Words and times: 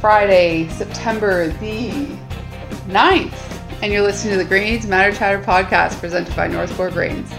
is 0.00 0.02
Friday, 0.02 0.68
September 0.68 1.48
the 1.48 1.90
9th, 2.88 3.82
and 3.82 3.92
you're 3.92 4.02
listening 4.02 4.32
to 4.32 4.38
the 4.38 4.48
Grains 4.48 4.86
Matter 4.86 5.14
Chatter 5.14 5.42
podcast 5.42 5.98
presented 6.00 6.34
by 6.34 6.46
Northport 6.46 6.92
Grains. 6.92 7.30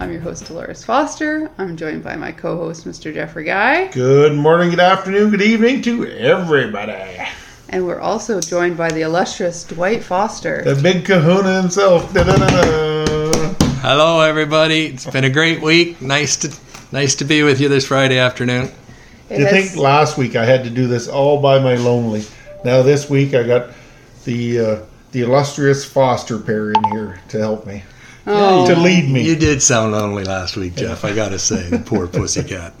I'm 0.00 0.10
your 0.10 0.20
host, 0.20 0.46
Dolores 0.46 0.84
Foster. 0.84 1.50
I'm 1.58 1.76
joined 1.76 2.02
by 2.02 2.16
my 2.16 2.32
co 2.32 2.56
host, 2.56 2.86
Mr. 2.86 3.14
Jeffrey 3.14 3.44
Guy. 3.44 3.88
Good 3.88 4.34
morning, 4.34 4.70
good 4.70 4.80
afternoon, 4.80 5.30
good 5.30 5.42
evening 5.42 5.82
to 5.82 6.06
everybody. 6.06 7.18
And 7.68 7.86
we're 7.86 8.00
also 8.00 8.40
joined 8.40 8.76
by 8.76 8.90
the 8.90 9.02
illustrious 9.02 9.62
Dwight 9.64 10.02
Foster. 10.02 10.62
The 10.62 10.80
big 10.80 11.04
kahuna 11.04 11.62
himself. 11.62 12.12
Da-da-da-da. 12.12 13.54
Hello, 13.82 14.20
everybody. 14.20 14.86
It's 14.86 15.06
been 15.06 15.24
a 15.24 15.30
great 15.30 15.62
week. 15.62 16.02
Nice 16.02 16.36
to 16.38 16.52
nice 16.92 17.14
to 17.16 17.24
be 17.24 17.42
with 17.42 17.60
you 17.60 17.68
this 17.68 17.86
Friday 17.86 18.18
afternoon. 18.18 18.70
It 19.30 19.38
you 19.38 19.46
has- 19.46 19.70
think 19.70 19.80
last 19.80 20.18
week 20.18 20.36
I 20.36 20.44
had 20.44 20.64
to 20.64 20.70
do 20.70 20.86
this 20.86 21.08
all 21.08 21.40
by 21.40 21.58
my 21.58 21.76
lonely? 21.76 22.24
Now 22.64 22.82
this 22.82 23.08
week 23.08 23.32
I 23.34 23.44
got 23.44 23.70
the 24.24 24.60
uh, 24.60 24.78
the 25.12 25.22
illustrious 25.22 25.84
Foster 25.84 26.38
pair 26.38 26.72
in 26.72 26.84
here 26.92 27.20
to 27.28 27.38
help 27.38 27.66
me 27.66 27.82
oh, 28.26 28.66
to 28.66 28.76
lead 28.78 29.08
me. 29.10 29.22
You 29.22 29.36
did 29.36 29.62
sound 29.62 29.92
lonely 29.92 30.24
last 30.24 30.56
week, 30.56 30.74
Jeff. 30.76 31.04
I 31.04 31.14
gotta 31.14 31.38
say, 31.38 31.68
the 31.68 31.78
poor 31.78 32.06
pussycat. 32.08 32.72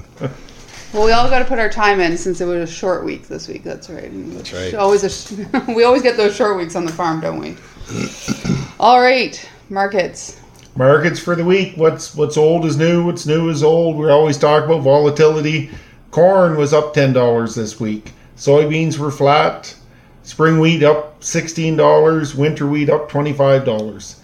well, 0.92 1.04
we 1.04 1.12
all 1.12 1.28
got 1.28 1.40
to 1.40 1.44
put 1.44 1.58
our 1.58 1.68
time 1.68 2.00
in 2.00 2.16
since 2.16 2.40
it 2.40 2.46
was 2.46 2.68
a 2.68 2.72
short 2.72 3.04
week 3.04 3.28
this 3.28 3.48
week. 3.48 3.62
That's 3.64 3.90
right. 3.90 4.10
That's 4.12 4.52
right. 4.52 4.74
Always 4.74 5.04
a 5.04 5.10
sh- 5.10 5.32
we 5.68 5.84
always 5.84 6.02
get 6.02 6.16
those 6.16 6.34
short 6.34 6.56
weeks 6.56 6.76
on 6.76 6.84
the 6.84 6.92
farm, 6.92 7.20
don't 7.20 7.38
we? 7.38 7.56
all 8.80 9.00
right, 9.00 9.48
markets. 9.68 10.38
Markets 10.76 11.18
for 11.18 11.34
the 11.34 11.44
week. 11.44 11.74
What's 11.76 12.14
what's 12.14 12.36
old 12.36 12.64
is 12.64 12.76
new. 12.76 13.04
What's 13.04 13.26
new 13.26 13.48
is 13.48 13.62
old. 13.62 13.96
We 13.96 14.08
always 14.08 14.38
talk 14.38 14.64
about 14.64 14.82
volatility. 14.82 15.70
Corn 16.10 16.56
was 16.56 16.72
up 16.72 16.94
ten 16.94 17.12
dollars 17.12 17.54
this 17.54 17.78
week. 17.78 18.12
Soybeans 18.36 18.98
were 18.98 19.10
flat. 19.10 19.74
Spring 20.22 20.58
wheat 20.58 20.82
up 20.82 21.22
sixteen 21.22 21.76
dollars. 21.76 22.34
Winter 22.34 22.66
wheat 22.66 22.90
up 22.90 23.08
twenty 23.08 23.32
five 23.32 23.64
dollars. 23.64 24.20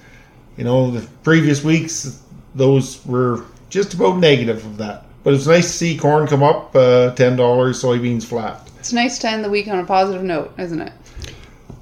You 0.57 0.65
know 0.65 0.91
the 0.91 1.07
previous 1.23 1.63
weeks 1.63 2.23
those 2.55 3.05
were 3.07 3.45
just 3.69 3.95
about 3.95 4.19
negative 4.19 4.65
of 4.65 4.79
that. 4.79 5.05
But 5.23 5.35
it's 5.35 5.47
nice 5.47 5.67
to 5.67 5.73
see 5.73 5.99
corn 5.99 6.27
come 6.27 6.43
up 6.43 6.75
uh, 6.75 7.13
ten 7.15 7.37
dollars. 7.37 7.83
Soybeans 7.83 8.25
flat. 8.25 8.69
It's 8.79 8.93
nice 8.93 9.19
to 9.21 9.29
end 9.29 9.45
the 9.45 9.51
week 9.51 9.69
on 9.69 9.79
a 9.79 9.85
positive 9.85 10.23
note, 10.23 10.55
isn't 10.59 10.81
it? 10.81 10.93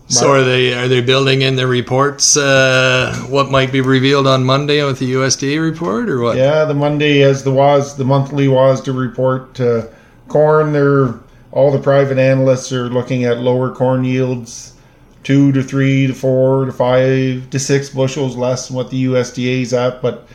So 0.07 0.33
are 0.33 0.43
they 0.45 0.75
are 0.75 0.87
they 0.87 1.01
building 1.01 1.43
in 1.43 1.57
the 1.57 1.67
reports? 1.67 2.37
Uh, 2.37 3.15
what 3.29 3.51
might 3.51 3.73
be 3.73 3.81
revealed 3.81 4.27
on 4.27 4.45
Monday 4.45 4.85
with 4.85 4.99
the 4.99 5.15
USDA 5.15 5.61
report, 5.61 6.11
or 6.11 6.21
what? 6.21 6.37
Yeah, 6.37 6.67
the 6.67 6.75
Monday 6.75 7.23
as 7.23 7.43
the 7.43 7.51
was 7.53 7.97
the 7.97 8.05
monthly 8.05 8.47
WASDE 8.47 8.97
report. 8.97 9.59
Uh, 9.59 9.87
corn, 10.29 10.73
they're 10.73 11.15
all 11.53 11.71
the 11.71 11.79
private 11.79 12.19
analysts 12.19 12.73
are 12.73 12.89
looking 12.91 13.25
at 13.25 13.39
lower 13.39 13.73
corn 13.73 14.05
yields, 14.05 14.75
two 15.23 15.53
to 15.53 15.63
three 15.63 16.07
to 16.09 16.13
four 16.15 16.67
to 16.67 16.73
five 16.73 17.49
to 17.51 17.59
six 17.59 17.89
bushels 17.89 18.37
less 18.37 18.69
than 18.69 18.77
what 18.77 18.91
the 18.91 19.05
USDA 19.07 19.63
is 19.63 19.73
at. 19.73 20.03
But 20.03 20.29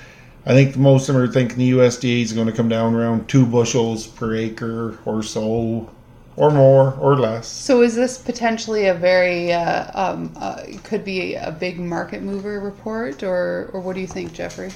I 0.45 0.53
think 0.53 0.77
most 0.77 1.09
of 1.09 1.15
them 1.15 1.23
are 1.23 1.31
thinking 1.31 1.57
the 1.57 1.71
USDA 1.71 2.23
is 2.23 2.33
going 2.33 2.47
to 2.47 2.53
come 2.53 2.69
down 2.69 2.95
around 2.95 3.27
two 3.29 3.45
bushels 3.45 4.07
per 4.07 4.33
acre 4.33 4.97
or 5.05 5.21
so, 5.21 5.91
or 6.39 6.49
more 6.49 6.93
or 7.01 7.17
less. 7.17 7.47
So 7.47 7.81
is 7.81 7.95
this 7.95 8.17
potentially 8.17 8.87
a 8.87 8.93
very 8.93 9.51
uh, 9.51 9.91
um, 9.93 10.33
uh, 10.37 10.63
could 10.85 11.03
be 11.03 11.35
a 11.35 11.51
big 11.51 11.77
market 11.77 12.23
mover 12.23 12.61
report, 12.61 13.21
or 13.23 13.69
or 13.73 13.81
what 13.81 13.93
do 13.93 14.01
you 14.01 14.07
think, 14.07 14.31
Jeffrey? 14.31 14.71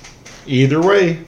Either 0.45 0.81
way, 0.81 1.25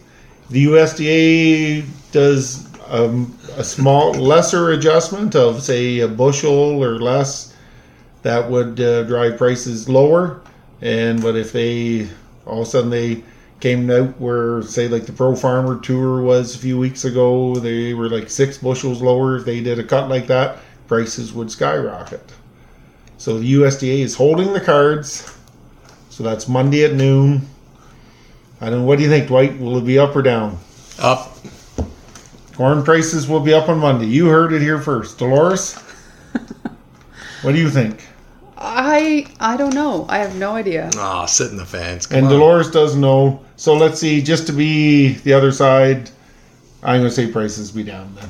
the 0.50 0.66
USDA 0.66 1.86
does 2.12 2.68
um, 2.90 3.36
a 3.56 3.64
small, 3.64 4.14
lesser 4.14 4.72
adjustment 4.72 5.36
of 5.36 5.64
say 5.64 6.00
a 6.00 6.08
bushel 6.08 6.84
or 6.84 7.00
less. 7.00 7.56
That 8.24 8.52
would 8.52 8.82
uh, 8.82 9.04
drive 9.04 9.38
prices 9.38 9.88
lower. 9.88 10.42
And 10.82 11.22
but 11.22 11.38
if 11.38 11.54
they 11.54 12.10
all 12.46 12.62
of 12.62 12.68
a 12.68 12.70
sudden 12.70 12.90
they 12.90 13.24
came 13.66 13.90
out 13.90 14.22
where 14.22 14.62
say 14.62 14.88
like 14.88 15.08
the 15.08 15.12
Pro 15.12 15.36
Farmer 15.36 15.80
Tour 15.80 16.22
was 16.22 16.54
a 16.54 16.60
few 16.60 16.78
weeks 16.78 17.04
ago, 17.04 17.56
they 17.56 17.96
were 17.96 18.08
like 18.08 18.30
six 18.30 18.60
bushels 18.60 19.02
lower. 19.02 19.38
If 19.38 19.46
they 19.46 19.60
did 19.60 19.80
a 19.80 19.84
cut 19.84 20.08
like 20.08 20.28
that, 20.28 20.60
prices 20.88 21.34
would 21.34 21.50
skyrocket. 21.50 22.22
So 23.18 23.40
the 23.40 23.54
USDA 23.56 24.02
is 24.02 24.14
holding 24.14 24.54
the 24.54 24.62
cards. 24.62 25.36
So 26.12 26.22
that's 26.22 26.48
Monday 26.48 26.86
at 26.86 26.94
noon. 26.94 27.48
I 28.62 28.70
don't 28.70 28.82
know. 28.82 28.86
What 28.86 29.00
do 29.00 29.04
you 29.04 29.10
think, 29.10 29.30
Dwight? 29.30 29.58
Will 29.60 29.80
it 29.80 29.86
be 29.86 29.98
up 29.98 30.16
or 30.16 30.22
down? 30.22 30.60
Up. 31.00 31.36
Corn 32.54 32.84
prices 32.84 33.28
will 33.28 33.40
be 33.40 33.56
up 33.56 33.68
on 33.68 33.80
Monday. 33.80 34.06
You 34.06 34.28
heard 34.28 34.54
it 34.54 34.62
here 34.62 34.80
first. 34.80 35.18
Dolores? 35.18 35.74
what 37.42 37.54
do 37.54 37.58
you 37.58 37.72
think? 37.72 38.06
I 38.60 39.26
I 39.40 39.58
don't 39.58 39.74
know. 39.74 40.06
I 40.08 40.20
have 40.20 40.36
no 40.36 40.52
idea. 40.52 40.92
Oh, 40.94 41.26
sit 41.26 41.50
in 41.50 41.58
the 41.58 41.66
fans. 41.66 42.06
Come 42.06 42.20
And 42.20 42.28
on. 42.28 42.34
Dolores 42.34 42.70
doesn't 42.70 43.02
know. 43.02 43.44
So 43.58 43.74
let's 43.74 44.00
see, 44.00 44.22
just 44.22 44.48
to 44.48 44.54
be 44.54 45.14
the 45.14 45.34
other 45.34 45.52
side, 45.52 46.10
I'm 46.84 47.00
going 47.00 47.10
to 47.10 47.16
say 47.16 47.32
prices 47.32 47.72
be 47.72 47.84
down 47.84 48.14
then. 48.16 48.30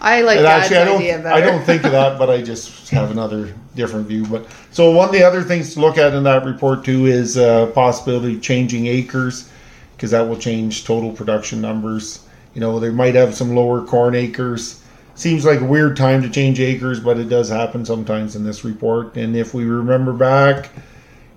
I 0.00 0.20
like 0.22 0.38
And 0.38 0.46
actually, 0.46 0.76
I 0.76 0.84
don't, 0.84 1.22
better. 1.22 1.28
I 1.28 1.40
don't 1.40 1.64
think 1.64 1.84
of 1.84 1.92
that, 1.92 2.18
but 2.18 2.28
I 2.28 2.42
just 2.42 2.90
have 2.90 3.10
another 3.10 3.54
different 3.74 4.06
view. 4.06 4.26
But 4.26 4.46
so 4.70 4.90
one 4.90 5.08
of 5.08 5.12
the 5.14 5.22
other 5.22 5.42
things 5.42 5.72
to 5.74 5.80
look 5.80 5.96
at 5.98 6.14
in 6.14 6.22
that 6.24 6.44
report 6.44 6.84
too 6.84 7.06
is 7.06 7.38
uh, 7.38 7.66
possibility 7.68 8.36
of 8.36 8.42
changing 8.42 8.86
acres, 8.86 9.50
because 9.96 10.10
that 10.10 10.28
will 10.28 10.38
change 10.38 10.84
total 10.84 11.12
production 11.12 11.60
numbers. 11.60 12.26
You 12.54 12.60
know, 12.60 12.78
they 12.78 12.90
might 12.90 13.14
have 13.14 13.34
some 13.34 13.54
lower 13.54 13.84
corn 13.84 14.14
acres. 14.14 14.82
Seems 15.14 15.46
like 15.46 15.60
a 15.60 15.64
weird 15.64 15.96
time 15.96 16.20
to 16.22 16.28
change 16.28 16.60
acres, 16.60 17.00
but 17.00 17.18
it 17.18 17.30
does 17.30 17.48
happen 17.48 17.84
sometimes 17.86 18.36
in 18.36 18.44
this 18.44 18.64
report. 18.64 19.16
And 19.16 19.34
if 19.34 19.54
we 19.54 19.64
remember 19.64 20.12
back, 20.12 20.68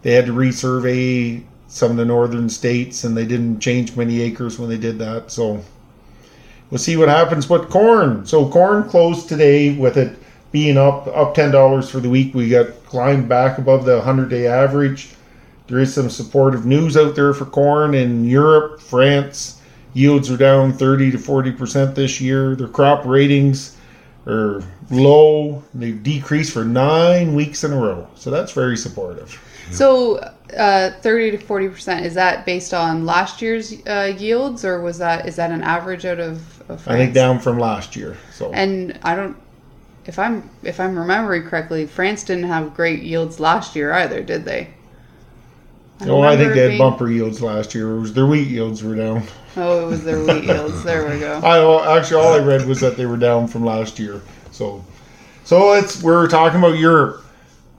they 0.01 0.11
had 0.11 0.25
to 0.25 0.33
resurvey 0.33 1.43
some 1.69 1.91
of 1.91 1.97
the 1.97 2.05
northern 2.05 2.49
states, 2.49 3.03
and 3.03 3.15
they 3.15 3.25
didn't 3.25 3.59
change 3.59 3.95
many 3.95 4.21
acres 4.21 4.59
when 4.59 4.69
they 4.69 4.77
did 4.77 4.99
that. 4.99 5.31
So 5.31 5.63
we'll 6.69 6.79
see 6.79 6.97
what 6.97 7.07
happens. 7.07 7.45
But 7.45 7.69
corn, 7.69 8.25
so 8.25 8.49
corn 8.49 8.89
closed 8.89 9.29
today 9.29 9.77
with 9.77 9.95
it 9.95 10.17
being 10.51 10.77
up 10.77 11.07
up 11.07 11.35
ten 11.35 11.51
dollars 11.51 11.89
for 11.89 11.99
the 11.99 12.09
week. 12.09 12.33
We 12.33 12.49
got 12.49 12.83
climbed 12.85 13.29
back 13.29 13.59
above 13.59 13.85
the 13.85 14.01
hundred 14.01 14.29
day 14.29 14.47
average. 14.47 15.09
There 15.67 15.79
is 15.79 15.93
some 15.93 16.09
supportive 16.09 16.65
news 16.65 16.97
out 16.97 17.15
there 17.15 17.33
for 17.33 17.45
corn 17.45 17.93
in 17.93 18.25
Europe, 18.25 18.81
France. 18.81 19.61
Yields 19.93 20.31
are 20.31 20.37
down 20.37 20.73
thirty 20.73 21.11
to 21.11 21.19
forty 21.19 21.51
percent 21.51 21.93
this 21.93 22.19
year. 22.19 22.55
Their 22.55 22.67
crop 22.67 23.05
ratings 23.05 23.77
are 24.25 24.63
low. 24.91 25.63
They've 25.73 26.01
decreased 26.01 26.53
for 26.53 26.63
nine 26.65 27.35
weeks 27.35 27.63
in 27.63 27.71
a 27.73 27.77
row, 27.77 28.07
so 28.15 28.31
that's 28.31 28.51
very 28.51 28.77
supportive. 28.77 29.37
So, 29.71 30.17
uh, 30.57 30.91
thirty 31.01 31.31
to 31.31 31.37
forty 31.37 31.69
percent 31.69 32.05
is 32.05 32.15
that 32.15 32.45
based 32.45 32.73
on 32.73 33.05
last 33.05 33.41
year's 33.41 33.73
uh, 33.85 34.13
yields, 34.17 34.65
or 34.65 34.81
was 34.81 34.97
that 34.97 35.27
is 35.27 35.35
that 35.35 35.51
an 35.51 35.61
average 35.63 36.05
out 36.05 36.19
of, 36.19 36.63
of? 36.69 36.87
I 36.87 36.97
think 36.97 37.13
down 37.13 37.39
from 37.39 37.59
last 37.59 37.95
year. 37.95 38.17
So 38.33 38.51
And 38.51 38.97
I 39.03 39.15
don't. 39.15 39.37
If 40.05 40.17
I'm 40.17 40.49
if 40.63 40.79
I'm 40.79 40.97
remembering 40.97 41.43
correctly, 41.43 41.85
France 41.85 42.23
didn't 42.23 42.45
have 42.45 42.73
great 42.73 43.03
yields 43.03 43.39
last 43.39 43.75
year 43.75 43.91
either, 43.93 44.23
did 44.23 44.43
they? 44.43 44.69
don't 45.99 46.09
Oh, 46.09 46.21
I 46.23 46.37
think 46.37 46.53
they 46.53 46.61
had 46.61 46.67
being- 46.69 46.77
bumper 46.79 47.09
yields 47.09 47.41
last 47.41 47.75
year. 47.75 47.95
It 47.95 47.99
was 47.99 48.13
their 48.13 48.25
wheat 48.25 48.47
yields 48.47 48.83
were 48.83 48.95
down. 48.95 49.23
Oh, 49.57 49.85
it 49.85 49.89
was 49.89 50.03
their 50.03 50.23
wheat 50.23 50.45
yields. 50.45 50.83
There 50.83 51.07
we 51.11 51.19
go. 51.19 51.33
I 51.43 51.97
actually 51.97 52.21
all 52.23 52.33
I 52.33 52.39
read 52.39 52.65
was 52.65 52.79
that 52.79 52.95
they 52.97 53.05
were 53.05 53.17
down 53.17 53.47
from 53.47 53.65
last 53.65 53.99
year. 53.99 54.21
So, 54.59 54.83
so 55.45 55.71
it's 55.71 56.03
we're 56.03 56.27
talking 56.27 56.59
about 56.59 56.77
Europe. 56.77 57.23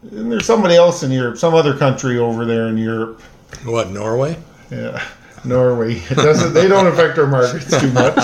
And 0.01 0.33
there's 0.33 0.47
somebody 0.47 0.77
else 0.77 1.03
in 1.03 1.11
Europe, 1.11 1.37
some 1.37 1.53
other 1.53 1.77
country 1.77 2.17
over 2.17 2.47
there 2.47 2.69
in 2.69 2.79
Europe. 2.79 3.21
What 3.67 3.91
Norway? 3.91 4.39
Yeah, 4.71 5.07
Norway. 5.45 5.97
It 5.97 6.15
doesn't. 6.15 6.55
They 6.55 6.69
don't 6.69 6.87
affect 6.87 7.19
our 7.19 7.27
markets 7.27 7.79
too 7.79 7.93
much. 7.93 8.15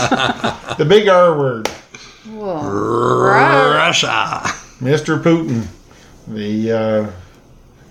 The 0.79 0.87
big 0.89 1.07
R 1.07 1.39
word, 1.39 1.69
Whoa. 2.31 3.75
Russia. 3.75 4.41
Mr. 4.81 5.23
Putin. 5.23 5.67
The 6.27 6.73
uh, 6.73 7.11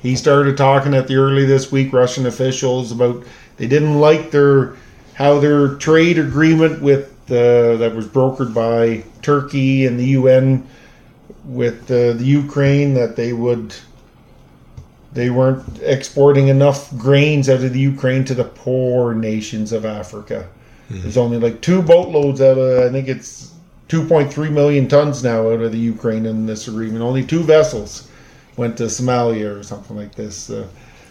he 0.01 0.15
started 0.15 0.57
talking 0.57 0.95
at 0.95 1.07
the 1.07 1.18
early 1.18 1.45
this 1.45 1.71
week 1.71 1.94
Russian 1.94 2.25
officials 2.25 2.91
about 2.91 3.23
they 3.57 3.68
didn't 3.68 4.00
like 4.00 4.31
their 4.31 4.77
how 5.13 5.39
their 5.39 5.75
trade 5.75 6.18
agreement 6.18 6.81
with 6.81 7.14
uh, 7.30 7.77
that 7.77 7.94
was 7.95 8.07
brokered 8.07 8.54
by 8.54 9.04
Turkey 9.22 9.86
and 9.86 10.00
the 10.00 10.06
UN 10.19 10.68
with 11.44 11.89
uh, 11.92 12.13
the 12.13 12.24
Ukraine 12.25 12.94
that 12.95 13.16
they 13.16 13.33
would 13.33 13.74
they 15.13 15.30
weren't 15.30 15.63
exporting 15.81 16.50
enough 16.50 16.95
grains 16.98 17.48
out 17.50 17.63
of 17.63 17.72
the 17.72 17.80
Ukraine 17.80 18.25
to 18.25 18.33
the 18.33 18.44
poor 18.44 19.13
nations 19.13 19.72
of 19.72 19.86
Africa. 19.86 20.48
There's 20.89 21.18
only 21.18 21.38
like 21.39 21.62
two 21.62 21.81
boatloads 21.81 22.42
out 22.42 22.57
of 22.57 22.83
I 22.88 22.92
think 22.92 23.07
it's 23.07 23.54
2.3 23.89 24.51
million 24.51 24.88
tons 24.88 25.24
now 25.24 25.50
out 25.50 25.62
of 25.62 25.71
the 25.71 25.78
Ukraine 25.80 26.25
in 26.25 26.45
this 26.45 26.68
agreement. 26.68 27.01
Only 27.04 27.24
two 27.24 27.44
vessels 27.44 28.07
went 28.57 28.78
to 28.78 28.83
Somalia 28.83 29.57
or 29.60 29.63
something 29.63 29.95
like 29.98 30.13
this. 30.16 30.50
Uh, 30.50 30.68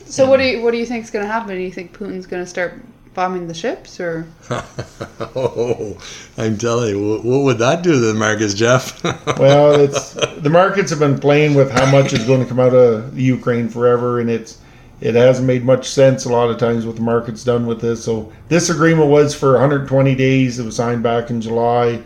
So 0.06 0.28
what 0.28 0.37
do 0.38 0.44
you 0.44 0.62
what 0.62 0.72
do 0.72 0.78
you 0.78 0.87
think 0.87 1.05
is 1.05 1.10
going 1.10 1.25
to 1.26 1.32
happen? 1.32 1.56
Do 1.56 1.62
you 1.62 1.72
think 1.72 1.96
Putin's 1.96 2.26
going 2.26 2.43
to 2.43 2.49
start 2.49 2.81
bombing 3.14 3.46
the 3.46 3.55
ships, 3.55 4.00
or 4.00 4.26
oh, 4.50 5.96
I'm 6.37 6.58
telling 6.58 6.90
you, 6.90 7.08
what, 7.11 7.25
what 7.25 7.44
would 7.44 7.58
that 7.58 7.82
do 7.82 7.93
to 7.93 7.99
the 7.99 8.14
markets, 8.14 8.55
Jeff? 8.55 9.02
well, 9.38 9.81
it's 9.81 10.14
the 10.14 10.50
markets 10.50 10.90
have 10.90 10.99
been 10.99 11.19
playing 11.19 11.55
with 11.55 11.70
how 11.70 11.90
much 11.90 12.12
is 12.12 12.25
going 12.25 12.40
to 12.43 12.46
come 12.46 12.61
out 12.61 12.75
of 12.75 13.19
Ukraine 13.19 13.69
forever, 13.69 14.20
and 14.20 14.28
it's 14.28 14.58
it 15.00 15.14
hasn't 15.14 15.46
made 15.46 15.64
much 15.64 15.88
sense 15.88 16.25
a 16.25 16.32
lot 16.32 16.50
of 16.50 16.58
times 16.58 16.87
what 16.87 16.96
the 16.96 17.02
market's 17.02 17.44
done 17.44 17.66
with 17.66 17.81
this. 17.81 18.02
So 18.05 18.32
this 18.49 18.70
agreement 18.70 19.08
was 19.08 19.34
for 19.34 19.52
120 19.52 20.14
days. 20.14 20.58
It 20.58 20.64
was 20.64 20.76
signed 20.76 21.02
back 21.02 21.31
in 21.31 21.40
July. 21.40 22.02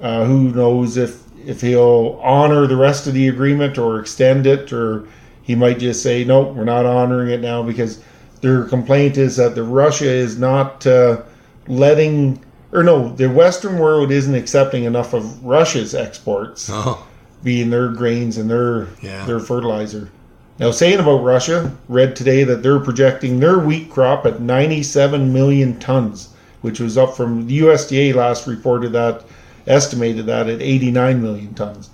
Uh, 0.00 0.24
who 0.24 0.50
knows 0.50 0.96
if 0.96 1.22
if 1.46 1.60
he'll 1.60 2.20
honor 2.22 2.66
the 2.66 2.76
rest 2.76 3.06
of 3.06 3.14
the 3.14 3.28
agreement 3.28 3.78
or 3.78 4.00
extend 4.00 4.46
it, 4.46 4.72
or 4.72 5.06
he 5.42 5.54
might 5.54 5.78
just 5.78 6.02
say 6.02 6.24
no, 6.24 6.42
we're 6.42 6.64
not 6.64 6.86
honoring 6.86 7.30
it 7.30 7.40
now 7.40 7.62
because 7.62 8.02
their 8.42 8.64
complaint 8.64 9.16
is 9.16 9.36
that 9.36 9.54
the 9.54 9.62
Russia 9.62 10.10
is 10.10 10.38
not 10.38 10.86
uh, 10.86 11.22
letting, 11.68 12.44
or 12.72 12.82
no, 12.82 13.08
the 13.14 13.28
Western 13.30 13.78
world 13.78 14.10
isn't 14.10 14.34
accepting 14.34 14.84
enough 14.84 15.14
of 15.14 15.44
Russia's 15.44 15.94
exports, 15.94 16.68
oh, 16.70 17.06
being 17.42 17.70
their 17.70 17.88
grains 17.88 18.36
and 18.36 18.50
their 18.50 18.88
Yeah. 19.00 19.24
their 19.24 19.40
fertilizer. 19.40 20.10
Now, 20.58 20.70
saying 20.70 21.00
about 21.00 21.24
Russia, 21.24 21.72
read 21.88 22.14
today 22.14 22.44
that 22.44 22.62
they're 22.62 22.78
projecting 22.78 23.40
their 23.40 23.58
wheat 23.58 23.90
crop 23.90 24.26
at 24.26 24.40
97 24.40 25.32
million 25.32 25.78
tons, 25.78 26.28
which 26.60 26.78
was 26.78 26.98
up 26.98 27.16
from 27.16 27.46
the 27.46 27.60
USDA 27.60 28.14
last 28.14 28.46
reported 28.46 28.92
that 28.92 29.22
estimated 29.66 30.26
that 30.26 30.48
at 30.48 30.60
89 30.60 31.22
million 31.22 31.54
tons. 31.54 31.90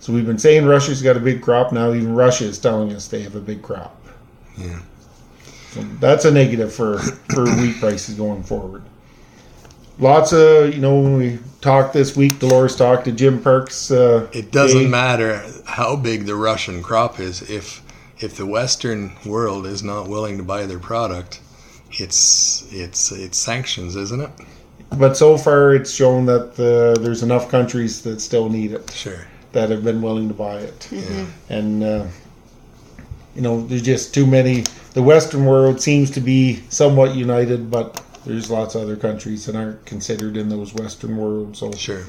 So 0.00 0.12
we've 0.12 0.26
been 0.26 0.38
saying 0.38 0.64
Russia's 0.66 1.02
got 1.02 1.16
a 1.16 1.20
big 1.20 1.42
crop. 1.42 1.72
Now 1.72 1.92
even 1.92 2.14
Russia 2.14 2.44
is 2.44 2.58
telling 2.58 2.92
us 2.94 3.08
they 3.08 3.22
have 3.22 3.34
a 3.34 3.40
big 3.40 3.62
crop. 3.62 4.00
Yeah. 4.56 4.78
So 5.78 5.86
that's 6.00 6.24
a 6.24 6.30
negative 6.30 6.72
for 6.72 6.98
for 6.98 7.44
wheat 7.56 7.78
prices 7.80 8.14
going 8.14 8.42
forward. 8.42 8.82
Lots 9.98 10.32
of 10.32 10.74
you 10.74 10.80
know 10.80 10.98
when 11.00 11.16
we 11.16 11.38
talked 11.60 11.92
this 11.92 12.16
week, 12.16 12.38
Dolores 12.38 12.76
talked 12.76 13.04
to 13.06 13.12
Jim 13.12 13.40
Perks. 13.42 13.90
Uh, 13.90 14.28
it 14.32 14.50
doesn't 14.52 14.84
day. 14.84 14.88
matter 14.88 15.42
how 15.66 15.96
big 15.96 16.26
the 16.26 16.36
Russian 16.36 16.82
crop 16.82 17.18
is 17.20 17.42
if 17.50 17.82
if 18.20 18.36
the 18.36 18.46
Western 18.46 19.12
world 19.24 19.66
is 19.66 19.82
not 19.82 20.08
willing 20.08 20.36
to 20.38 20.44
buy 20.44 20.66
their 20.66 20.78
product. 20.78 21.40
It's 21.92 22.66
it's 22.72 23.10
it's 23.12 23.38
sanctions, 23.38 23.96
isn't 23.96 24.20
it? 24.20 24.30
But 24.96 25.16
so 25.16 25.36
far, 25.36 25.74
it's 25.74 25.90
shown 25.92 26.26
that 26.26 26.52
uh, 26.58 26.98
there's 27.02 27.22
enough 27.22 27.50
countries 27.50 28.02
that 28.02 28.20
still 28.20 28.48
need 28.48 28.72
it 28.72 28.90
Sure. 28.90 29.26
that 29.52 29.68
have 29.70 29.84
been 29.84 30.00
willing 30.00 30.28
to 30.28 30.34
buy 30.34 30.58
it, 30.60 30.88
Yeah. 30.90 31.26
and 31.50 31.84
uh, 31.84 32.04
you 33.38 33.44
know 33.44 33.64
there's 33.64 33.82
just 33.82 34.12
too 34.12 34.26
many. 34.26 34.64
The 34.94 35.02
Western 35.02 35.44
world 35.44 35.80
seems 35.80 36.10
to 36.10 36.20
be 36.20 36.60
somewhat 36.70 37.14
united, 37.14 37.70
but 37.70 38.02
there's 38.26 38.50
lots 38.50 38.74
of 38.74 38.82
other 38.82 38.96
countries 38.96 39.46
that 39.46 39.54
aren't 39.54 39.84
considered 39.86 40.36
in 40.36 40.48
those 40.48 40.74
Western 40.74 41.16
worlds. 41.16 41.60
So 41.60 41.70
Sure. 41.70 42.02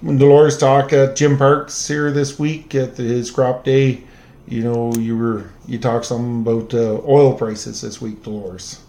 when 0.00 0.16
Dolores 0.16 0.56
talked 0.56 0.94
at 0.94 1.16
Jim 1.16 1.36
Parks 1.36 1.86
here 1.86 2.10
this 2.10 2.38
week 2.38 2.74
at 2.74 2.96
the, 2.96 3.02
his 3.02 3.30
crop 3.30 3.62
day, 3.62 4.04
you 4.48 4.62
know, 4.62 4.90
you 4.94 5.18
were 5.18 5.50
you 5.68 5.78
talked 5.78 6.06
something 6.06 6.40
about 6.40 6.72
uh, 6.72 6.98
oil 7.06 7.34
prices 7.34 7.82
this 7.82 8.00
week, 8.00 8.22
Dolores. 8.22 8.80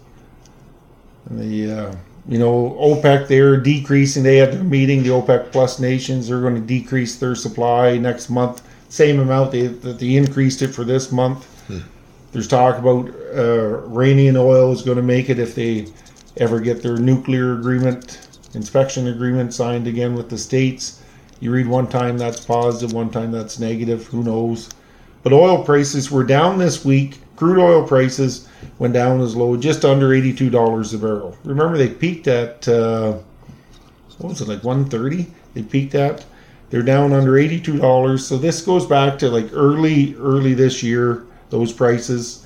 And 1.28 1.38
the 1.38 1.70
uh, 1.70 1.96
you 2.26 2.38
know 2.38 2.74
OPEC 2.80 3.28
they're 3.28 3.58
decreasing. 3.58 4.22
They 4.22 4.38
had 4.38 4.54
their 4.54 4.64
meeting. 4.64 5.02
The 5.02 5.10
OPEC 5.10 5.52
Plus 5.52 5.78
nations 5.78 6.28
they're 6.28 6.40
going 6.40 6.54
to 6.54 6.62
decrease 6.62 7.16
their 7.16 7.34
supply 7.34 7.98
next 7.98 8.30
month, 8.30 8.62
same 8.88 9.20
amount 9.20 9.52
they, 9.52 9.66
that 9.66 9.98
they 9.98 10.16
increased 10.16 10.62
it 10.62 10.68
for 10.68 10.84
this 10.84 11.12
month. 11.12 11.46
There's 12.32 12.48
talk 12.48 12.78
about 12.78 13.08
uh, 13.34 13.84
Iranian 13.86 14.36
oil 14.36 14.70
is 14.72 14.82
going 14.82 14.96
to 14.96 15.02
make 15.02 15.30
it 15.30 15.38
if 15.38 15.54
they 15.54 15.86
ever 16.36 16.60
get 16.60 16.82
their 16.82 16.98
nuclear 16.98 17.54
agreement 17.54 18.28
inspection 18.54 19.08
agreement 19.08 19.52
signed 19.54 19.86
again 19.86 20.14
with 20.14 20.28
the 20.28 20.38
states. 20.38 21.02
You 21.40 21.52
read 21.52 21.66
one 21.66 21.86
time 21.86 22.18
that's 22.18 22.44
positive, 22.44 22.94
one 22.94 23.10
time 23.10 23.30
that's 23.30 23.58
negative. 23.58 24.06
Who 24.08 24.22
knows? 24.22 24.68
But 25.22 25.32
oil 25.32 25.64
prices 25.64 26.10
were 26.10 26.24
down 26.24 26.58
this 26.58 26.84
week. 26.84 27.18
Crude 27.36 27.58
oil 27.58 27.86
prices 27.86 28.48
went 28.78 28.94
down 28.94 29.20
as 29.20 29.36
low, 29.36 29.56
just 29.56 29.84
under 29.84 30.12
eighty-two 30.12 30.50
dollars 30.50 30.92
a 30.94 30.98
barrel. 30.98 31.36
Remember, 31.44 31.78
they 31.78 31.88
peaked 31.88 32.26
at 32.26 32.66
uh, 32.68 33.18
what 34.18 34.30
was 34.30 34.40
it 34.40 34.48
like 34.48 34.64
one 34.64 34.88
thirty? 34.88 35.26
They 35.54 35.62
peaked 35.62 35.94
at. 35.94 36.24
They're 36.70 36.82
down 36.82 37.12
under 37.12 37.38
eighty-two 37.38 37.78
dollars. 37.78 38.26
So 38.26 38.36
this 38.36 38.62
goes 38.62 38.86
back 38.86 39.18
to 39.20 39.28
like 39.30 39.48
early, 39.52 40.14
early 40.16 40.54
this 40.54 40.82
year. 40.82 41.24
Those 41.50 41.72
prices. 41.72 42.44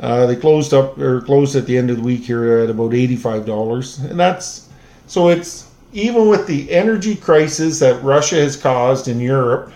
Uh, 0.00 0.26
they 0.26 0.36
closed 0.36 0.72
up 0.72 0.96
or 0.96 1.20
closed 1.20 1.56
at 1.56 1.66
the 1.66 1.76
end 1.76 1.90
of 1.90 1.96
the 1.96 2.02
week 2.02 2.22
here 2.22 2.58
at 2.58 2.70
about 2.70 2.94
eighty-five 2.94 3.44
dollars, 3.44 3.98
and 3.98 4.18
that's 4.18 4.68
so 5.06 5.28
it's 5.28 5.68
even 5.92 6.28
with 6.28 6.46
the 6.46 6.70
energy 6.70 7.16
crisis 7.16 7.78
that 7.80 8.02
Russia 8.02 8.36
has 8.36 8.56
caused 8.56 9.08
in 9.08 9.18
Europe 9.18 9.72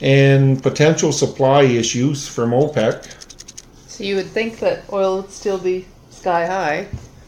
and 0.00 0.62
potential 0.62 1.12
supply 1.12 1.62
issues 1.62 2.28
from 2.28 2.52
OPEC, 2.52 3.04
so 3.86 4.04
you 4.04 4.16
would 4.16 4.28
think 4.28 4.58
that 4.60 4.84
oil 4.92 5.16
would 5.22 5.30
still 5.30 5.58
be 5.58 5.84
sky 6.10 6.46
high. 6.46 6.86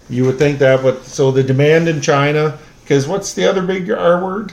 you 0.08 0.24
would 0.24 0.38
think 0.38 0.58
that. 0.60 0.80
But 0.82 1.04
so 1.04 1.30
the 1.32 1.42
demand 1.42 1.88
in 1.88 2.00
China, 2.00 2.56
because 2.82 3.08
what's 3.08 3.34
the 3.34 3.48
other 3.48 3.62
big 3.62 3.90
R 3.90 4.22
word? 4.24 4.52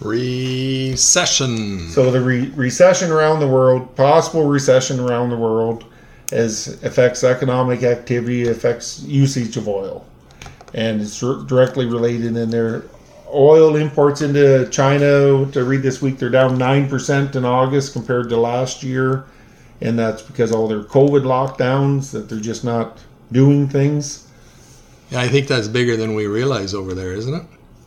Recession. 0.00 1.88
So 1.90 2.10
the 2.10 2.20
re- 2.20 2.50
recession 2.50 3.10
around 3.10 3.40
the 3.40 3.48
world, 3.48 3.94
possible 3.96 4.44
recession 4.44 5.00
around 5.00 5.30
the 5.30 5.36
world, 5.36 5.84
as 6.32 6.82
affects 6.82 7.22
economic 7.24 7.82
activity, 7.82 8.48
affects 8.48 9.02
usage 9.02 9.56
of 9.56 9.68
oil, 9.68 10.04
and 10.74 11.00
it's 11.00 11.22
r- 11.22 11.42
directly 11.44 11.86
related 11.86 12.36
in 12.36 12.50
there. 12.50 12.84
Oil 13.32 13.76
imports 13.76 14.20
into 14.20 14.68
China, 14.70 15.46
to 15.52 15.64
read 15.64 15.82
this 15.82 16.00
week, 16.02 16.18
they're 16.18 16.28
down 16.30 16.58
nine 16.58 16.88
percent 16.88 17.34
in 17.36 17.44
August 17.44 17.92
compared 17.92 18.28
to 18.28 18.36
last 18.36 18.82
year, 18.82 19.24
and 19.80 19.98
that's 19.98 20.22
because 20.22 20.52
all 20.52 20.68
their 20.68 20.82
COVID 20.82 21.22
lockdowns 21.22 22.10
that 22.12 22.28
they're 22.28 22.40
just 22.40 22.64
not 22.64 22.98
doing 23.32 23.68
things. 23.68 24.26
Yeah, 25.10 25.20
I 25.20 25.28
think 25.28 25.48
that's 25.48 25.68
bigger 25.68 25.96
than 25.96 26.14
we 26.14 26.26
realize 26.26 26.74
over 26.74 26.94
there, 26.94 27.12
isn't 27.12 27.34
it? 27.34 27.42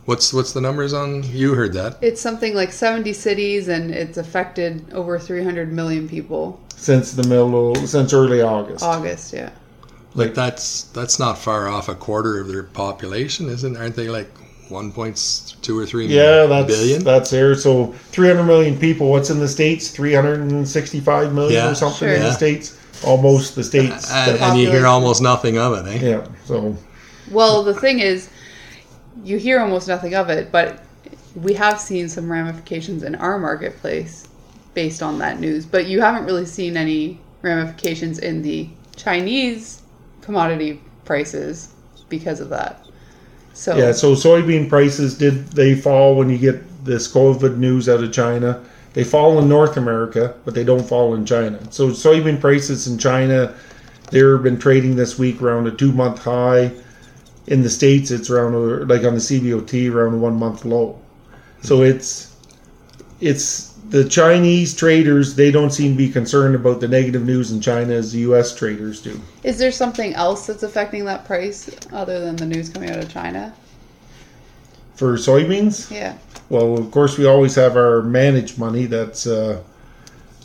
What's 0.08 0.32
what's 0.32 0.54
the 0.54 0.62
numbers 0.62 0.94
on? 0.94 1.22
You 1.22 1.52
heard 1.52 1.74
that? 1.74 1.98
It's 2.00 2.18
something 2.18 2.54
like 2.54 2.72
70 2.72 3.12
cities, 3.12 3.68
and 3.68 3.90
it's 3.90 4.16
affected 4.16 4.90
over 4.94 5.18
300 5.18 5.70
million 5.70 6.08
people. 6.08 6.58
Since 6.74 7.12
the 7.12 7.24
middle, 7.28 7.74
since 7.74 8.14
early 8.14 8.40
August. 8.40 8.82
August, 8.82 9.34
yeah. 9.34 9.50
Like 10.14 10.32
that's 10.32 10.84
that's 10.94 11.18
not 11.18 11.36
far 11.36 11.68
off 11.68 11.90
a 11.90 11.94
quarter 11.94 12.40
of 12.40 12.48
their 12.48 12.62
population, 12.62 13.50
isn't? 13.50 13.76
Aren't 13.76 13.96
they 13.96 14.08
like 14.08 14.30
one 14.70 14.92
point 14.92 15.54
two 15.60 15.78
or 15.78 15.84
three 15.84 16.06
Yeah, 16.06 16.46
that's 16.46 16.66
billion? 16.68 17.04
that's 17.04 17.28
there. 17.28 17.54
So 17.54 17.88
300 18.12 18.44
million 18.44 18.78
people. 18.78 19.10
What's 19.10 19.28
in 19.28 19.40
the 19.40 19.46
states? 19.48 19.90
365 19.90 21.34
million 21.34 21.52
Yeah. 21.52 21.70
or 21.70 21.74
something 21.74 22.08
Sure. 22.08 22.14
in 22.16 22.22
the 22.22 22.32
states. 22.32 22.78
Almost 23.04 23.56
the 23.56 23.62
states. 23.62 24.10
and, 24.10 24.38
and 24.40 24.58
you 24.58 24.70
hear 24.70 24.86
almost 24.86 25.20
nothing 25.20 25.58
of 25.58 25.86
it, 25.86 26.02
eh? 26.02 26.08
yeah. 26.12 26.24
So 26.46 26.78
Well, 27.30 27.62
the 27.62 27.74
thing 27.74 27.98
is, 28.00 28.30
you 29.24 29.38
hear 29.38 29.60
almost 29.60 29.88
nothing 29.88 30.14
of 30.14 30.30
it, 30.30 30.50
but 30.52 30.82
we 31.34 31.54
have 31.54 31.80
seen 31.80 32.08
some 32.08 32.30
ramifications 32.30 33.02
in 33.02 33.14
our 33.14 33.38
marketplace 33.38 34.28
based 34.74 35.02
on 35.02 35.18
that 35.18 35.40
news. 35.40 35.66
But 35.66 35.86
you 35.86 36.00
haven't 36.00 36.24
really 36.24 36.46
seen 36.46 36.76
any 36.76 37.20
ramifications 37.42 38.18
in 38.18 38.42
the 38.42 38.68
Chinese 38.96 39.82
commodity 40.20 40.80
prices 41.04 41.72
because 42.08 42.40
of 42.40 42.48
that. 42.50 42.86
So, 43.54 43.76
yeah. 43.76 43.92
So 43.92 44.14
soybean 44.14 44.68
prices 44.68 45.16
did 45.16 45.48
they 45.48 45.74
fall 45.74 46.14
when 46.14 46.30
you 46.30 46.38
get 46.38 46.84
this 46.84 47.12
COVID 47.12 47.56
news 47.56 47.88
out 47.88 48.02
of 48.02 48.12
China? 48.12 48.64
They 48.94 49.04
fall 49.04 49.38
in 49.38 49.48
North 49.48 49.76
America, 49.76 50.34
but 50.44 50.54
they 50.54 50.64
don't 50.64 50.86
fall 50.86 51.14
in 51.14 51.26
China. 51.26 51.60
So 51.72 51.90
soybean 51.90 52.40
prices 52.40 52.86
in 52.86 52.98
China, 52.98 53.54
they've 54.10 54.42
been 54.42 54.58
trading 54.58 54.96
this 54.96 55.18
week 55.18 55.42
around 55.42 55.66
a 55.66 55.70
two 55.70 55.92
month 55.92 56.22
high. 56.22 56.72
In 57.48 57.62
the 57.62 57.70
states, 57.70 58.10
it's 58.10 58.28
around 58.30 58.88
like 58.88 59.04
on 59.04 59.14
the 59.14 59.20
CBOT 59.20 59.90
around 59.92 60.20
one 60.20 60.38
month 60.38 60.64
low. 60.64 61.00
So 61.62 61.82
it's 61.82 62.36
it's 63.20 63.72
the 63.88 64.06
Chinese 64.08 64.76
traders. 64.76 65.34
They 65.34 65.50
don't 65.50 65.70
seem 65.70 65.92
to 65.92 65.96
be 65.98 66.10
concerned 66.10 66.54
about 66.54 66.80
the 66.80 66.88
negative 66.88 67.24
news 67.24 67.50
in 67.50 67.60
China 67.60 67.94
as 67.94 68.12
the 68.12 68.18
U.S. 68.20 68.54
traders 68.54 69.00
do. 69.00 69.18
is 69.44 69.58
there 69.58 69.72
something 69.72 70.12
else 70.14 70.46
that's 70.46 70.62
affecting 70.62 71.06
that 71.06 71.24
price 71.24 71.70
other 71.92 72.20
than 72.20 72.36
the 72.36 72.46
news 72.46 72.68
coming 72.68 72.90
out 72.90 72.98
of 72.98 73.08
China? 73.10 73.54
For 74.94 75.16
soybeans, 75.16 75.90
Yeah. 75.90 76.18
well, 76.50 76.76
of 76.76 76.90
course, 76.90 77.16
we 77.16 77.24
always 77.24 77.54
have 77.54 77.76
our 77.76 78.02
managed 78.02 78.58
money 78.58 78.84
that's 78.86 79.26
uh, 79.26 79.62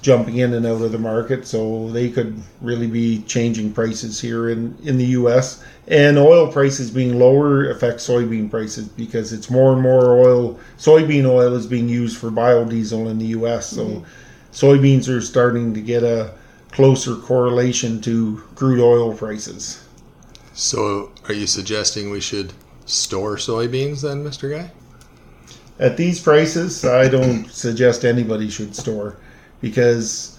jumping 0.03 0.37
in 0.37 0.53
and 0.53 0.65
out 0.65 0.81
of 0.81 0.91
the 0.91 0.99
market, 0.99 1.47
so 1.47 1.89
they 1.89 2.09
could 2.09 2.39
really 2.61 2.87
be 2.87 3.23
changing 3.23 3.73
prices 3.73 4.19
here 4.19 4.49
in 4.49 4.77
in 4.83 4.97
the 4.97 5.05
U.S. 5.17 5.63
And 5.87 6.17
oil 6.19 6.51
prices 6.51 6.91
being 6.91 7.17
lower 7.17 7.69
affects 7.69 8.07
soybean 8.07 8.51
prices 8.51 8.87
because 8.87 9.33
it's 9.33 9.49
more 9.49 9.73
and 9.73 9.81
more 9.81 10.19
oil. 10.19 10.59
Soybean 10.77 11.25
oil 11.25 11.55
is 11.55 11.65
being 11.65 11.89
used 11.89 12.17
for 12.17 12.29
biodiesel 12.29 13.09
in 13.09 13.17
the 13.17 13.27
U.S. 13.37 13.67
So 13.67 13.85
mm-hmm. 13.85 14.05
soybeans 14.51 15.07
are 15.09 15.21
starting 15.21 15.73
to 15.73 15.81
get 15.81 16.03
a 16.03 16.33
closer 16.71 17.15
correlation 17.15 18.01
to 18.01 18.43
crude 18.55 18.81
oil 18.81 19.13
prices. 19.13 19.87
So, 20.53 21.11
are 21.27 21.33
you 21.33 21.47
suggesting 21.47 22.11
we 22.11 22.21
should 22.21 22.53
store 22.85 23.37
soybeans 23.37 24.01
then, 24.01 24.23
Mr. 24.23 24.51
Guy? 24.51 24.71
At 25.79 25.97
these 25.97 26.19
prices, 26.19 26.85
I 26.85 27.07
don't 27.07 27.49
suggest 27.49 28.05
anybody 28.05 28.49
should 28.49 28.75
store 28.75 29.17
because 29.63 30.37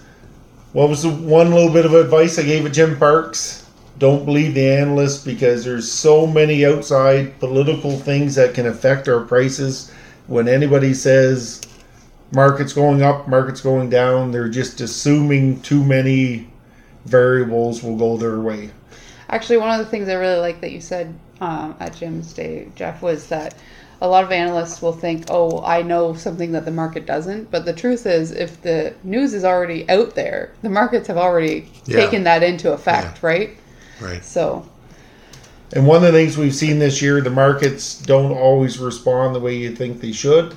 what 0.75 0.90
was 0.90 1.02
the 1.02 1.09
one 1.09 1.50
little 1.50 1.73
bit 1.73 1.87
of 1.87 1.95
advice 1.95 2.38
I 2.38 2.43
gave 2.43 2.66
at 2.66 2.75
Jim 2.75 2.99
Parks? 2.99 3.66
Don't 3.97 4.26
believe 4.26 4.54
the 4.54 4.69
analysts 4.69 5.25
because 5.25 5.64
there's 5.64 5.90
so 5.90 6.26
many 6.26 6.66
outside 6.66 7.40
political 7.40 7.99
things 7.99 8.35
that 8.35 8.52
can 8.52 8.66
affect 8.66 9.09
our 9.09 9.21
prices. 9.21 9.90
When 10.26 10.47
anybody 10.47 10.93
says 10.93 11.62
market's 12.33 12.75
going 12.75 13.00
up, 13.00 13.26
market's 13.26 13.62
going 13.62 13.88
down, 13.88 14.31
they're 14.31 14.49
just 14.50 14.83
assuming 14.83 15.62
too 15.62 15.83
many 15.83 16.50
variables 17.07 17.83
will 17.83 17.97
go 17.97 18.19
their 18.19 18.40
way. 18.40 18.71
Actually, 19.31 19.57
one 19.57 19.71
of 19.71 19.78
the 19.78 19.90
things 19.90 20.07
I 20.11 20.14
really 20.14 20.40
like 20.40 20.61
that 20.61 20.73
you 20.73 20.83
said 20.83 21.14
um, 21.40 21.75
at 21.81 21.97
Jim's 21.97 22.35
Day, 22.35 22.69
Jeff, 22.75 23.00
was 23.00 23.28
that 23.28 23.54
a 24.05 24.07
lot 24.07 24.23
of 24.23 24.31
analysts 24.31 24.83
will 24.83 24.93
think, 24.93 25.25
oh, 25.31 25.63
I 25.65 25.81
know 25.81 26.13
something 26.13 26.53
that 26.53 26.67
the 26.67 26.71
market 26.71 27.07
doesn't. 27.07 27.51
But 27.51 27.65
the 27.65 27.73
truth 27.73 28.05
is, 28.05 28.33
if 28.33 28.61
the 28.61 28.93
news 29.03 29.33
is 29.33 29.45
already 29.45 29.89
out 29.89 30.15
there, 30.15 30.53
the 30.61 30.69
markets 30.69 31.09
have 31.09 31.17
already 31.17 31.71
Yeah. 31.87 31.97
taken 31.97 32.25
that 32.25 32.43
into 32.43 32.71
effect, 32.73 33.23
right? 33.23 33.57
Right. 34.01 34.23
So, 34.23 34.67
And 35.73 35.87
one 35.87 36.05
of 36.05 36.13
the 36.13 36.13
things 36.13 36.37
we've 36.37 36.55
seen 36.55 36.79
this 36.79 37.01
year, 37.03 37.21
the 37.23 37.31
markets 37.31 37.99
don't 37.99 38.31
always 38.31 38.79
respond 38.79 39.35
the 39.35 39.41
way 39.41 39.57
you 39.57 39.75
think 39.75 40.01
they 40.03 40.13
should. 40.13 40.55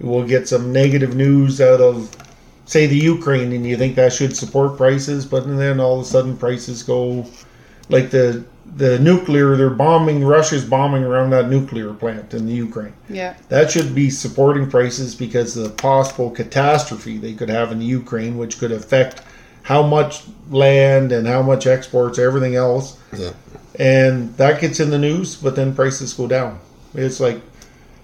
We'll 0.00 0.26
get 0.26 0.48
some 0.48 0.72
negative 0.72 1.14
news 1.14 1.60
out 1.60 1.80
of, 1.80 2.16
say, 2.64 2.86
the 2.86 2.96
Ukraine, 2.96 3.52
and 3.52 3.66
you 3.66 3.76
think 3.76 3.94
that 3.96 4.12
should 4.14 4.34
support 4.34 4.76
prices, 4.78 5.26
but 5.26 5.46
then 5.46 5.78
all 5.78 6.00
of 6.00 6.06
a 6.06 6.08
sudden 6.08 6.36
prices 6.36 6.82
go, 6.82 7.26
like 7.90 8.10
the 8.10 8.42
the 8.76 8.98
nuclear. 8.98 9.56
They're 9.56 9.70
bombing. 9.70 10.24
Russia's 10.24 10.64
bombing 10.64 11.04
around 11.04 11.30
that 11.30 11.48
nuclear 11.48 11.92
plant 11.92 12.34
in 12.34 12.46
the 12.46 12.52
Ukraine. 12.52 12.92
yeah. 13.08 13.34
That 13.48 13.70
should 13.70 13.94
be 13.94 14.10
supporting 14.10 14.70
prices 14.70 15.14
because 15.14 15.56
of 15.56 15.64
the 15.64 15.70
possible 15.70 16.30
catastrophe 16.30 17.16
they 17.18 17.34
could 17.34 17.48
have 17.48 17.72
in 17.72 17.78
the 17.78 17.84
Ukraine, 17.86 18.36
which 18.38 18.58
could 18.58 18.72
affect 18.72 19.22
how 19.62 19.82
much 19.82 20.22
land 20.50 21.12
and 21.12 21.26
how 21.26 21.42
much 21.42 21.66
exports, 21.66 22.18
everything 22.18 22.54
else 22.54 22.96
Yeah. 23.16 23.30
and 23.78 24.34
that 24.38 24.60
gets 24.60 24.80
in 24.80 24.88
the 24.90 24.98
news, 24.98 25.36
but 25.36 25.56
then 25.56 25.74
prices 25.74 26.14
go 26.14 26.26
down. 26.26 26.58
It's 26.94 27.20
like 27.20 27.40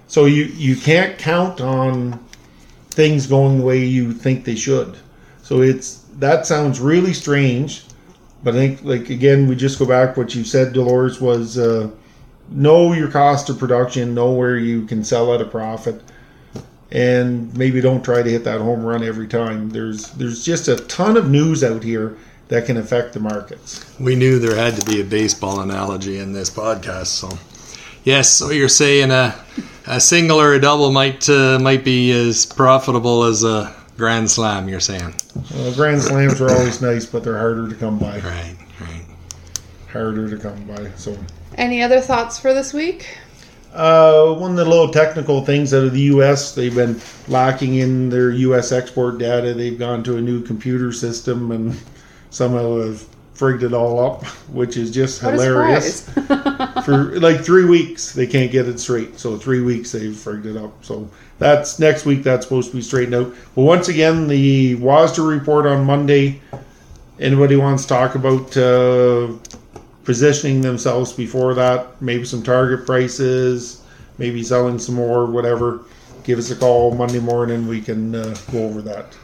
so 0.08 0.26
you 0.26 0.44
you 0.44 0.76
can't 0.76 1.16
count 1.18 1.60
on 1.60 2.20
things 2.90 3.26
going 3.26 3.58
the 3.58 3.64
way 3.64 3.78
you 3.84 4.12
think 4.12 4.44
they 4.44 4.54
should. 4.56 4.96
So 5.42 5.62
it's 5.62 6.04
that 6.18 6.46
sounds 6.46 6.80
really 6.80 7.12
strange, 7.14 7.84
but 8.44 8.54
I 8.54 8.58
think 8.58 8.84
like 8.84 9.10
again 9.10 9.48
we 9.48 9.56
just 9.56 9.78
go 9.78 9.86
back 9.86 10.16
what 10.16 10.34
you 10.34 10.44
said, 10.44 10.74
Dolores 10.74 11.20
was 11.20 11.58
uh, 11.58 11.90
know 12.50 12.92
your 12.92 13.10
cost 13.10 13.48
of 13.48 13.58
production, 13.58 14.14
know 14.14 14.32
where 14.32 14.58
you 14.58 14.86
can 14.86 15.02
sell 15.02 15.34
at 15.34 15.40
a 15.40 15.46
profit, 15.46 16.00
and 16.92 17.56
maybe 17.56 17.80
don't 17.80 18.04
try 18.04 18.22
to 18.22 18.30
hit 18.30 18.44
that 18.44 18.60
home 18.60 18.84
run 18.84 19.02
every 19.02 19.26
time. 19.26 19.70
There's 19.70 20.10
there's 20.10 20.44
just 20.44 20.68
a 20.68 20.76
ton 20.76 21.16
of 21.16 21.30
news 21.30 21.64
out 21.64 21.82
here 21.82 22.16
that 22.48 22.66
can 22.66 22.76
affect 22.76 23.14
the 23.14 23.20
markets. 23.20 23.84
We 23.98 24.14
knew 24.14 24.38
there 24.38 24.56
had 24.56 24.76
to 24.76 24.84
be 24.84 25.00
a 25.00 25.04
baseball 25.04 25.60
analogy 25.60 26.18
in 26.18 26.34
this 26.34 26.50
podcast, 26.50 27.06
so 27.06 27.30
yes. 28.04 28.30
So 28.30 28.50
you're 28.50 28.68
saying 28.68 29.10
a, 29.10 29.34
a 29.86 30.00
single 30.00 30.38
or 30.38 30.52
a 30.52 30.60
double 30.60 30.92
might 30.92 31.28
uh, 31.30 31.58
might 31.58 31.82
be 31.82 32.12
as 32.12 32.44
profitable 32.44 33.24
as 33.24 33.42
a 33.42 33.74
grand 33.96 34.30
slam. 34.30 34.68
You're 34.68 34.80
saying, 34.80 35.14
Well, 35.54 35.74
grand 35.74 36.02
slams 36.02 36.40
are 36.40 36.50
always 36.50 36.80
nice, 36.82 37.06
but 37.06 37.24
they're 37.24 37.38
harder 37.38 37.68
to 37.68 37.74
come 37.74 37.98
by. 37.98 38.18
right? 38.20 38.56
Right. 38.80 39.04
Harder 39.92 40.28
to 40.30 40.36
come 40.36 40.62
by. 40.64 40.90
So, 40.96 41.16
Any 41.56 41.82
other 41.82 42.00
thoughts 42.00 42.38
for 42.38 42.52
this 42.54 42.72
week? 42.72 43.16
uh, 43.72 44.32
one 44.34 44.52
of 44.52 44.56
the 44.56 44.64
little 44.64 44.88
technical 44.88 45.44
things 45.44 45.74
out 45.74 45.82
of 45.84 45.92
the 45.92 46.00
U.S. 46.02 46.54
They've 46.54 46.74
been 46.74 47.00
lacking 47.28 47.74
in 47.76 48.08
their 48.08 48.30
U.S. 48.30 48.70
export 48.72 49.18
data. 49.18 49.52
They've 49.52 49.78
gone 49.78 50.04
to 50.04 50.16
a 50.16 50.20
new 50.20 50.42
computer 50.42 50.92
system 50.92 51.50
and 51.50 51.76
somehow 52.30 52.80
have 52.80 53.04
frigged 53.34 53.64
it 53.64 53.72
all 53.74 53.98
up, 53.98 54.24
which 54.52 54.76
is 54.76 54.92
just 54.92 55.22
What 55.24 55.34
hilarious. 55.34 56.08
For 56.84 57.18
like 57.18 57.40
three 57.44 57.64
weeks, 57.64 58.12
they 58.12 58.28
can't 58.28 58.52
get 58.52 58.68
it 58.68 58.78
straight. 58.78 59.18
So 59.18 59.36
three 59.36 59.60
weeks 59.60 59.90
they've 59.90 60.12
frigged 60.12 60.46
it 60.46 60.56
up. 60.56 60.84
So 60.84 61.08
that's 61.38 61.78
next 61.78 62.04
week. 62.06 62.22
That's 62.22 62.44
supposed 62.46 62.70
to 62.70 62.76
be 62.76 62.82
straightened 62.82 63.14
out. 63.14 63.34
But 63.54 63.62
once 63.62 63.88
again, 63.88 64.28
the 64.28 64.76
WASDE 64.76 65.26
report 65.28 65.66
on 65.66 65.84
Monday. 65.84 66.40
Anybody 67.20 67.56
wants 67.56 67.82
to 67.84 67.88
talk 67.90 68.14
about 68.14 68.56
uh, 68.56 69.32
positioning 70.04 70.60
themselves 70.60 71.12
before 71.12 71.54
that? 71.54 72.00
Maybe 72.02 72.24
some 72.24 72.42
target 72.42 72.86
prices, 72.86 73.82
maybe 74.18 74.42
selling 74.42 74.78
some 74.78 74.96
more, 74.96 75.26
whatever. 75.26 75.80
Give 76.24 76.38
us 76.38 76.50
a 76.50 76.56
call 76.56 76.94
Monday 76.94 77.20
morning. 77.20 77.68
We 77.68 77.80
can 77.80 78.14
uh, 78.14 78.34
go 78.50 78.64
over 78.64 78.80
that. 78.82 79.16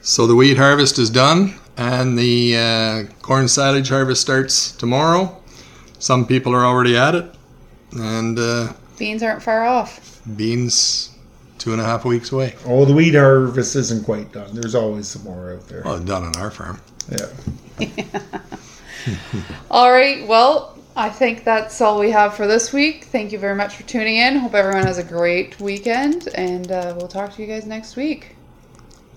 So 0.00 0.26
the 0.26 0.36
wheat 0.36 0.56
harvest 0.56 0.98
is 0.98 1.10
done, 1.10 1.54
and 1.76 2.16
the 2.18 2.56
uh, 2.56 3.12
corn 3.22 3.48
silage 3.48 3.88
harvest 3.88 4.20
starts 4.20 4.70
tomorrow. 4.72 5.42
Some 5.98 6.26
people 6.26 6.54
are 6.54 6.64
already 6.64 6.96
at 6.96 7.14
it, 7.16 7.34
and 7.92 8.38
uh, 8.38 8.72
Beans 8.98 9.22
aren't 9.22 9.42
far 9.42 9.64
off. 9.64 10.20
beans 10.36 11.15
two 11.66 11.72
and 11.72 11.82
a 11.82 11.84
half 11.84 12.04
weeks 12.04 12.30
away. 12.30 12.54
Oh, 12.64 12.84
the 12.84 12.92
wheat 12.92 13.16
harvest 13.16 13.74
isn't 13.74 14.04
quite 14.04 14.30
done. 14.30 14.54
There's 14.54 14.76
always 14.76 15.08
some 15.08 15.24
more 15.24 15.54
out 15.54 15.66
there. 15.66 15.82
Well, 15.84 15.98
done 15.98 16.22
on 16.22 16.36
our 16.36 16.48
farm. 16.48 16.80
Yeah. 17.10 17.88
All 19.72 19.90
right. 19.90 20.24
Well, 20.28 20.78
I 20.94 21.10
think 21.10 21.42
that's 21.42 21.80
all 21.80 21.98
we 21.98 22.12
have 22.12 22.34
for 22.34 22.46
this 22.46 22.72
week. 22.72 23.06
Thank 23.06 23.32
you 23.32 23.40
very 23.40 23.56
much 23.56 23.74
for 23.74 23.82
tuning 23.82 24.14
in. 24.14 24.36
Hope 24.36 24.54
everyone 24.54 24.86
has 24.86 24.98
a 24.98 25.04
great 25.04 25.58
weekend, 25.58 26.28
and 26.36 26.70
uh, 26.70 26.94
we'll 26.96 27.08
talk 27.08 27.34
to 27.34 27.42
you 27.42 27.48
guys 27.48 27.66
next 27.66 27.96
week. 27.96 28.36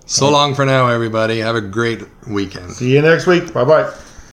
So 0.06 0.28
long 0.28 0.56
for 0.56 0.66
now, 0.66 0.88
everybody. 0.88 1.38
Have 1.38 1.54
a 1.54 1.60
great 1.60 2.02
weekend. 2.26 2.72
See 2.72 2.92
you 2.92 3.00
next 3.00 3.28
week. 3.28 3.54
Bye 3.54 3.64
bye. 3.64 3.94